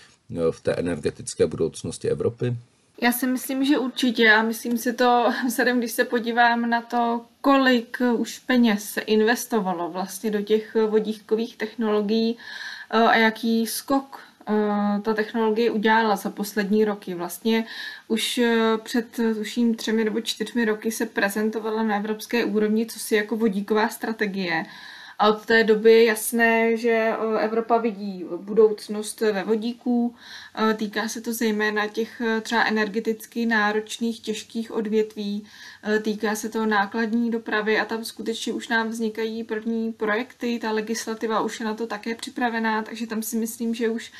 v 0.50 0.60
té 0.60 0.74
energetické 0.74 1.46
budoucnosti 1.46 2.08
Evropy? 2.08 2.56
Já 3.02 3.12
si 3.12 3.26
myslím, 3.26 3.64
že 3.64 3.78
určitě 3.78 4.32
a 4.32 4.42
myslím 4.42 4.78
si 4.78 4.92
to, 4.92 5.32
vzhledem, 5.46 5.78
když 5.78 5.92
se 5.92 6.04
podívám 6.04 6.70
na 6.70 6.80
to, 6.80 7.24
kolik 7.40 7.98
už 8.16 8.38
peněz 8.38 8.84
se 8.84 9.00
investovalo 9.00 9.90
vlastně 9.90 10.30
do 10.30 10.42
těch 10.42 10.76
vodíkových 10.86 11.56
technologií 11.56 12.36
eh, 12.90 12.98
a 12.98 13.16
jaký 13.16 13.66
skok 13.66 14.20
eh, 14.48 15.00
ta 15.02 15.14
technologie 15.14 15.70
udělala 15.70 16.16
za 16.16 16.30
poslední 16.30 16.84
roky. 16.84 17.14
Vlastně 17.14 17.64
už 18.08 18.38
eh, 18.38 18.78
před 18.82 19.16
tuším 19.36 19.74
třemi 19.74 20.04
nebo 20.04 20.20
čtyřmi 20.20 20.64
roky 20.64 20.90
se 20.92 21.06
prezentovala 21.06 21.82
na 21.82 21.96
evropské 21.96 22.44
úrovni, 22.44 22.86
co 22.86 22.98
si 22.98 23.14
jako 23.14 23.36
vodíková 23.36 23.88
strategie. 23.88 24.64
A 25.22 25.28
od 25.28 25.46
té 25.46 25.64
doby 25.64 25.92
je 25.92 26.04
jasné, 26.04 26.76
že 26.76 27.12
Evropa 27.40 27.78
vidí 27.78 28.24
budoucnost 28.36 29.20
ve 29.20 29.44
vodíku. 29.44 30.14
Týká 30.76 31.08
se 31.08 31.20
to 31.20 31.32
zejména 31.32 31.86
těch 31.86 32.22
třeba 32.42 32.64
energeticky 32.64 33.46
náročných, 33.46 34.20
těžkých 34.20 34.72
odvětví. 34.72 35.44
Týká 36.02 36.34
se 36.34 36.48
to 36.48 36.66
nákladní 36.66 37.30
dopravy 37.30 37.78
a 37.78 37.84
tam 37.84 38.04
skutečně 38.04 38.52
už 38.52 38.68
nám 38.68 38.88
vznikají 38.88 39.44
první 39.44 39.92
projekty. 39.92 40.58
Ta 40.58 40.72
legislativa 40.72 41.40
už 41.40 41.60
je 41.60 41.66
na 41.66 41.74
to 41.74 41.86
také 41.86 42.14
připravená, 42.14 42.82
takže 42.82 43.06
tam 43.06 43.22
si 43.22 43.36
myslím, 43.36 43.74
že 43.74 43.88
už 43.88 44.12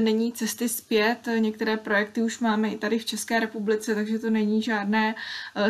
není 0.00 0.32
cesty 0.32 0.68
zpět. 0.68 1.18
Některé 1.38 1.76
projekty 1.76 2.22
už 2.22 2.38
máme 2.38 2.68
i 2.68 2.78
tady 2.78 2.98
v 2.98 3.04
České 3.04 3.40
republice, 3.40 3.94
takže 3.94 4.18
to 4.18 4.30
není 4.30 4.62
žádné 4.62 5.14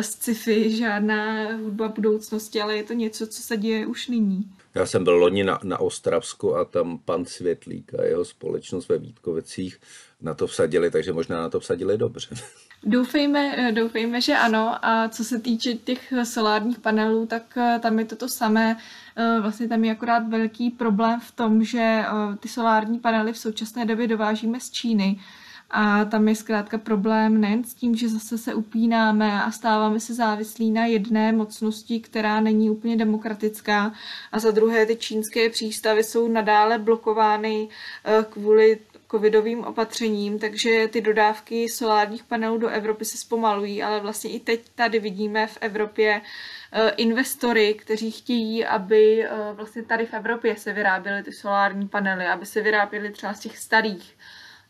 sci-fi, 0.01 0.77
žádná 0.77 1.51
hudba 1.55 1.87
budoucnosti, 1.87 2.61
ale 2.61 2.75
je 2.75 2.83
to 2.83 2.93
něco, 2.93 3.27
co 3.27 3.41
se 3.41 3.57
děje 3.57 3.87
už 3.87 4.07
nyní. 4.07 4.51
Já 4.75 4.85
jsem 4.85 5.03
byl 5.03 5.15
loni 5.15 5.43
na, 5.43 5.59
na 5.63 5.79
Ostravsku 5.79 6.55
a 6.55 6.65
tam 6.65 6.97
pan 6.97 7.25
Světlík 7.25 7.93
a 7.93 8.03
jeho 8.03 8.25
společnost 8.25 8.89
ve 8.89 8.97
Vítkovicích 8.97 9.79
na 10.21 10.33
to 10.33 10.47
vsadili, 10.47 10.91
takže 10.91 11.13
možná 11.13 11.41
na 11.41 11.49
to 11.49 11.59
vsadili 11.59 11.97
dobře. 11.97 12.35
Doufejme, 12.85 13.71
doufejme, 13.71 14.21
že 14.21 14.37
ano. 14.37 14.85
A 14.85 15.09
co 15.09 15.23
se 15.23 15.39
týče 15.39 15.73
těch 15.73 16.13
solárních 16.23 16.79
panelů, 16.79 17.25
tak 17.25 17.57
eh, 17.57 17.79
tam 17.79 17.99
je 17.99 18.05
to 18.05 18.15
to 18.15 18.29
samé. 18.29 18.77
Eh, 19.15 19.39
vlastně 19.41 19.67
tam 19.67 19.83
je 19.83 19.91
akorát 19.91 20.27
velký 20.27 20.69
problém 20.69 21.19
v 21.19 21.31
tom, 21.31 21.63
že 21.63 21.79
eh, 21.79 22.05
ty 22.39 22.47
solární 22.47 22.99
panely 22.99 23.33
v 23.33 23.37
současné 23.37 23.85
době 23.85 24.07
dovážíme 24.07 24.59
z 24.59 24.71
Číny. 24.71 25.19
A 25.75 26.05
tam 26.05 26.27
je 26.27 26.35
zkrátka 26.35 26.77
problém 26.77 27.41
nejen 27.41 27.63
s 27.63 27.73
tím, 27.73 27.95
že 27.95 28.09
zase 28.09 28.37
se 28.37 28.53
upínáme 28.53 29.43
a 29.43 29.51
stáváme 29.51 29.99
se 29.99 30.13
závislí 30.13 30.71
na 30.71 30.85
jedné 30.85 31.31
mocnosti, 31.31 31.99
která 31.99 32.39
není 32.39 32.69
úplně 32.69 32.95
demokratická. 32.97 33.93
A 34.31 34.39
za 34.39 34.51
druhé 34.51 34.85
ty 34.85 34.95
čínské 34.95 35.49
přístavy 35.49 36.03
jsou 36.03 36.27
nadále 36.27 36.77
blokovány 36.77 37.67
kvůli 38.29 38.79
covidovým 39.13 39.63
opatřením, 39.63 40.39
takže 40.39 40.87
ty 40.87 41.01
dodávky 41.01 41.69
solárních 41.69 42.23
panelů 42.23 42.57
do 42.57 42.67
Evropy 42.67 43.05
se 43.05 43.17
zpomalují, 43.17 43.83
ale 43.83 43.99
vlastně 43.99 44.29
i 44.31 44.39
teď 44.39 44.61
tady 44.75 44.99
vidíme 44.99 45.47
v 45.47 45.57
Evropě 45.61 46.21
eh, 46.71 46.89
investory, 46.89 47.73
kteří 47.73 48.11
chtějí, 48.11 48.65
aby 48.65 49.23
eh, 49.23 49.29
vlastně 49.53 49.83
tady 49.83 50.05
v 50.05 50.13
Evropě 50.13 50.55
se 50.57 50.73
vyráběly 50.73 51.23
ty 51.23 51.31
solární 51.31 51.87
panely, 51.87 52.25
aby 52.25 52.45
se 52.45 52.61
vyráběly 52.61 53.11
třeba 53.11 53.33
z 53.33 53.39
těch 53.39 53.57
starých 53.57 54.15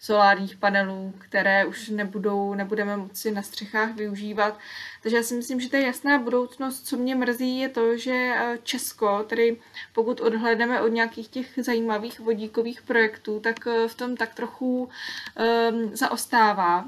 solárních 0.04 0.56
panelů, 0.56 1.14
které 1.18 1.66
už 1.66 1.90
nebudou, 1.90 2.54
nebudeme 2.54 2.98
moci 2.98 3.32
na 3.32 3.42
střechách 3.42 3.96
využívat. 3.96 4.60
Takže 5.02 5.18
já 5.18 5.24
si 5.24 5.36
myslím, 5.36 5.60
že 5.60 5.70
to 5.70 5.76
je 5.76 5.86
jasná 5.86 6.20
budoucnost. 6.20 6.88
Co 6.88 6.98
mě 6.98 7.16
mrzí, 7.16 7.60
je 7.60 7.70
to, 7.70 7.98
že 7.98 8.12
eh, 8.14 8.58
Česko, 8.64 9.24
tedy 9.28 9.58
pokud 9.94 10.22
odhledneme 10.22 10.82
od 10.82 10.88
nějakých 10.88 11.28
těch 11.28 11.48
zajímavých 11.58 12.20
vodíkových 12.20 12.82
projektů, 12.82 13.40
tak 13.40 13.68
eh, 13.68 13.88
v 13.88 13.96
tom 13.96 14.18
tak 14.18 14.34
trochu 14.34 14.90
um, 15.72 15.96
zaostává. 15.96 16.86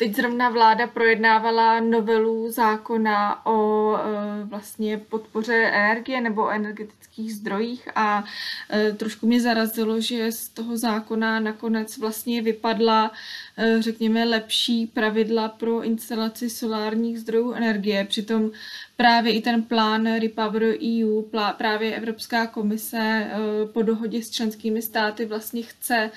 Teď 0.00 0.16
zrovna 0.16 0.48
vláda 0.48 0.86
projednávala 0.86 1.80
novelu 1.80 2.50
zákona 2.50 3.46
o 3.46 3.96
e, 3.96 4.44
vlastně 4.44 4.98
podpoře 4.98 5.54
energie 5.54 6.20
nebo 6.20 6.42
o 6.42 6.50
energetických 6.50 7.34
zdrojích 7.34 7.88
a 7.94 8.24
e, 8.72 8.92
trošku 8.92 9.26
mě 9.26 9.40
zarazilo, 9.40 10.00
že 10.00 10.32
z 10.32 10.48
toho 10.48 10.76
zákona 10.76 11.40
nakonec 11.40 11.98
vlastně 11.98 12.42
vypadla, 12.42 13.12
e, 13.56 13.82
řekněme, 13.82 14.24
lepší 14.24 14.86
pravidla 14.86 15.48
pro 15.48 15.82
instalaci 15.82 16.50
solárních 16.50 17.20
zdrojů 17.20 17.52
energie. 17.52 18.04
Přitom 18.04 18.50
právě 18.96 19.32
i 19.32 19.40
ten 19.42 19.62
plán 19.62 20.18
Repower 20.20 20.62
EU, 20.62 21.22
právě 21.56 21.96
Evropská 21.96 22.46
komise 22.46 23.30
po 23.72 23.82
dohodě 23.82 24.22
s 24.22 24.30
členskými 24.30 24.82
státy 24.82 25.26
vlastně 25.26 25.62
chce 25.62 26.10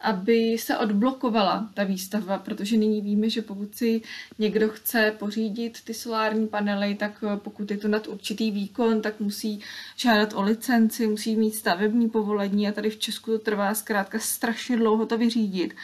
aby 0.00 0.56
se 0.58 0.78
odblokovala 0.78 1.70
ta 1.74 1.84
výstavba, 1.84 2.38
protože 2.38 2.76
nyní 2.76 3.00
víme, 3.00 3.30
že 3.30 3.42
pokud 3.42 3.74
si 3.74 4.02
někdo 4.38 4.68
chce 4.68 5.14
pořídit 5.18 5.78
ty 5.84 5.94
solární 5.94 6.48
panely, 6.48 6.94
tak 6.94 7.24
eh, 7.26 7.36
pokud 7.36 7.70
je 7.70 7.76
to 7.76 7.88
nad 7.88 8.06
určitý 8.06 8.50
výkon, 8.50 9.02
tak 9.02 9.20
musí 9.20 9.60
žádat 9.96 10.32
o 10.34 10.42
licenci, 10.42 11.06
musí 11.06 11.36
mít 11.36 11.54
stavební 11.54 12.10
povolení 12.10 12.68
a 12.68 12.72
tady 12.72 12.90
v 12.90 12.98
Česku 12.98 13.30
to 13.30 13.38
trvá 13.38 13.74
zkrátka 13.74 14.18
strašně 14.18 14.76
dlouho 14.76 15.06
to 15.06 15.18
vyřídit. 15.18 15.74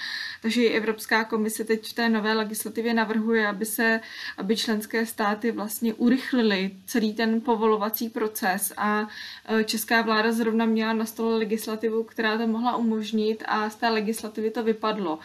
Takže 0.43 0.63
i 0.63 0.77
Evropská 0.77 1.25
komise 1.25 1.65
teď 1.65 1.89
v 1.89 1.93
té 1.93 2.09
nové 2.09 2.33
legislativě 2.33 2.95
navrhuje, 2.95 3.49
aby 3.49 3.65
se, 3.65 4.01
aby 4.39 4.57
členské 4.57 5.07
státy 5.07 5.53
vlastně 5.53 5.95
urychlily 5.95 6.71
celý 6.87 7.15
ten 7.15 7.41
povolovací 7.41 8.09
proces 8.09 8.73
a 8.77 9.09
eh, 9.49 9.65
česká 9.65 10.03
vláda 10.03 10.33
zrovna 10.33 10.65
měla 10.65 10.93
na 10.93 11.05
stole 11.07 11.37
legislativu, 11.39 12.05
která 12.05 12.39
to 12.39 12.47
mohla 12.47 12.77
umožnit 12.77 13.45
a 13.47 13.71
z 13.71 13.77
té 13.77 13.89
legislativy 14.07 14.51
to 14.51 14.63
vypadlo. 14.63 15.19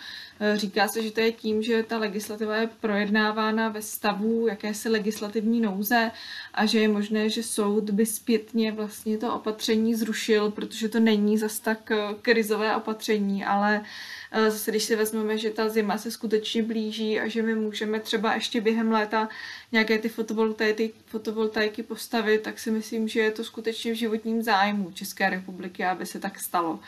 Eh, 0.44 0.58
říká 0.58 0.88
se, 0.88 1.04
že 1.04 1.12
to 1.12 1.20
je 1.20 1.32
tím, 1.32 1.64
že 1.64 1.84
ta 1.84 1.98
legislativa 1.98 2.56
je 2.56 2.70
projednávána 2.80 3.70
ve 3.70 3.82
stavu 3.82 4.48
jakési 4.48 4.90
legislativní 4.90 5.62
nouze 5.62 6.12
a 6.54 6.66
že 6.66 6.80
je 6.80 6.88
možné, 6.88 7.30
že 7.30 7.44
soud 7.44 7.90
by 7.90 8.06
zpětně 8.06 8.72
vlastně 8.72 9.18
to 9.18 9.36
opatření 9.36 9.96
zrušil, 9.96 10.52
protože 10.52 10.90
to 10.90 11.00
není 11.00 11.38
zas 11.38 11.60
tak 11.60 11.92
eh, 11.92 11.98
krizové 12.22 12.76
opatření, 12.76 13.46
ale 13.46 13.84
eh, 14.32 14.52
zase 14.52 14.72
když 14.72 14.84
si 14.84 14.96
vezmeme, 14.96 15.38
že 15.38 15.50
ta 15.50 15.70
zima 15.70 15.98
se 15.98 16.12
skutečně 16.12 16.64
blíží 16.64 17.20
a 17.20 17.28
že 17.28 17.42
my 17.42 17.56
můžeme 17.56 18.00
třeba 18.00 18.34
ještě 18.34 18.62
během 18.62 18.92
léta 18.92 19.30
nějaké 19.72 19.98
ty 19.98 20.10
fotovoltaiky, 20.10 20.94
fotovoltaiky 21.06 21.84
postavit, 21.84 22.42
tak 22.42 22.60
si 22.60 22.72
myslím, 22.72 23.08
že 23.08 23.20
je 23.20 23.32
to 23.32 23.44
skutečně 23.44 23.92
v 23.92 23.96
životním 23.96 24.44
zájmu 24.44 24.92
České 24.92 25.30
republiky, 25.30 25.86
aby 25.86 26.06
se 26.06 26.20
tak 26.20 26.40
stalo. 26.40 26.80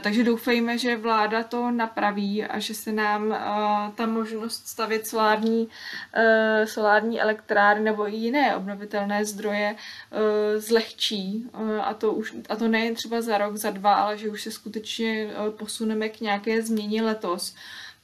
Takže 0.00 0.24
doufejme, 0.24 0.78
že 0.78 0.96
vláda 0.96 1.42
to 1.42 1.70
napraví 1.70 2.44
a 2.44 2.58
že 2.58 2.74
se 2.82 2.92
nám 2.92 3.26
uh, 3.26 3.94
ta 3.94 4.06
možnost 4.06 4.68
stavit 4.68 5.06
solární, 5.06 5.68
uh, 6.16 6.64
solární 6.64 7.20
elektrárny 7.20 7.84
nebo 7.84 8.08
i 8.08 8.16
jiné 8.16 8.56
obnovitelné 8.56 9.24
zdroje 9.24 9.74
uh, 9.74 10.60
zlehčí. 10.60 11.50
Uh, 11.54 11.80
a, 11.82 11.94
to 11.94 12.12
už, 12.12 12.34
a 12.48 12.56
to 12.56 12.68
nejen 12.68 12.94
třeba 12.94 13.20
za 13.20 13.38
rok, 13.38 13.56
za 13.56 13.70
dva, 13.70 13.94
ale 13.94 14.18
že 14.18 14.28
už 14.28 14.42
se 14.42 14.50
skutečně 14.50 15.26
uh, 15.26 15.54
posuneme 15.54 16.08
k 16.08 16.20
nějaké 16.20 16.62
změně 16.62 17.02
letos, 17.02 17.54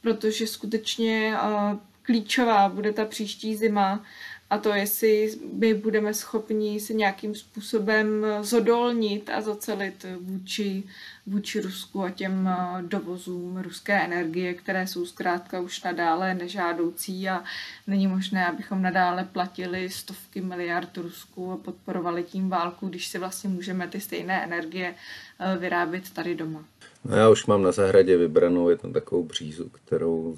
protože 0.01 0.47
skutečně 0.47 1.37
uh, 1.43 1.77
klíčová 2.01 2.69
bude 2.69 2.93
ta 2.93 3.05
příští 3.05 3.55
zima 3.55 4.03
a 4.49 4.57
to, 4.57 4.69
jestli 4.69 5.31
my 5.53 5.73
budeme 5.73 6.13
schopni 6.13 6.79
se 6.79 6.93
nějakým 6.93 7.35
způsobem 7.35 8.25
zodolnit 8.41 9.29
a 9.29 9.41
zacelit 9.41 10.05
vůči, 10.19 10.83
vůči 11.25 11.61
Rusku 11.61 12.03
a 12.03 12.09
těm 12.09 12.47
eh, 12.47 12.81
dovozům 12.81 13.57
ruské 13.57 14.03
energie, 14.03 14.53
které 14.53 14.87
jsou 14.87 15.05
zkrátka 15.05 15.59
už 15.59 15.83
nadále 15.83 16.33
nežádoucí 16.33 17.29
a 17.29 17.43
není 17.87 18.07
možné, 18.07 18.47
abychom 18.47 18.81
nadále 18.81 19.23
platili 19.23 19.89
stovky 19.89 20.41
miliard 20.41 20.97
Rusku 20.97 21.51
a 21.51 21.57
podporovali 21.57 22.23
tím 22.23 22.49
válku, 22.49 22.89
když 22.89 23.07
si 23.07 23.19
vlastně 23.19 23.49
můžeme 23.49 23.87
ty 23.87 23.99
stejné 24.01 24.43
energie 24.43 24.95
eh, 25.39 25.57
vyrábět 25.57 26.09
tady 26.09 26.35
doma. 26.35 26.65
No 27.05 27.15
já 27.15 27.29
už 27.29 27.45
mám 27.45 27.61
na 27.61 27.71
zahradě 27.71 28.17
vybranou 28.17 28.69
jednu 28.69 28.93
takovou 28.93 29.23
břízu, 29.23 29.69
kterou, 29.69 30.35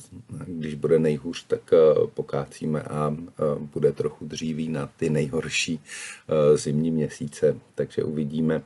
když 0.47 0.75
bude 0.75 0.99
nejhůř, 0.99 1.45
tak 1.47 1.73
eh, 1.73 1.77
pokácíme 2.13 2.81
a 2.81 3.15
eh, 3.17 3.33
bude 3.59 3.91
trochu 3.91 4.25
dříví 4.25 4.69
na 4.69 4.89
ty 4.97 5.09
nejhorší 5.09 5.79
eh, 5.79 6.57
zimní 6.57 6.91
měsíce, 6.91 7.57
takže 7.75 8.03
uvidíme. 8.03 8.61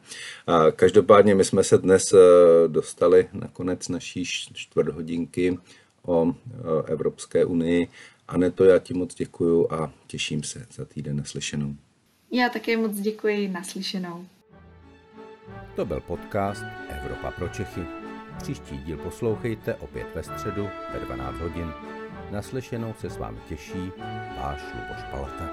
A 0.47 0.71
každopádně 0.71 1.35
my 1.35 1.45
jsme 1.45 1.63
se 1.63 1.77
dnes 1.77 2.03
dostali 2.67 3.27
na 3.33 3.47
konec 3.47 3.89
naší 3.89 4.25
čtvrthodinky 4.53 5.57
o 6.05 6.33
Evropské 6.85 7.45
unii. 7.45 7.87
Aneto, 8.27 8.63
já 8.63 8.79
ti 8.79 8.93
moc 8.93 9.15
děkuju 9.15 9.67
a 9.73 9.93
těším 10.07 10.43
se 10.43 10.65
za 10.75 10.85
týden 10.85 11.17
naslyšenou. 11.17 11.75
Já 12.31 12.49
také 12.49 12.77
moc 12.77 12.99
děkuji 12.99 13.47
naslyšenou. 13.47 14.25
To 15.75 15.85
byl 15.85 16.01
podcast 16.01 16.63
Evropa 16.89 17.31
pro 17.31 17.47
Čechy. 17.49 17.85
Příští 18.37 18.77
díl 18.77 18.97
poslouchejte 18.97 19.75
opět 19.75 20.07
ve 20.15 20.23
středu 20.23 20.69
ve 20.93 20.99
12 20.99 21.39
hodin. 21.39 21.71
Naslyšenou 22.31 22.93
se 22.93 23.09
s 23.09 23.17
vámi 23.17 23.37
těší 23.49 23.91
váš 24.37 24.61
Luboš 24.61 25.03
Palata. 25.11 25.49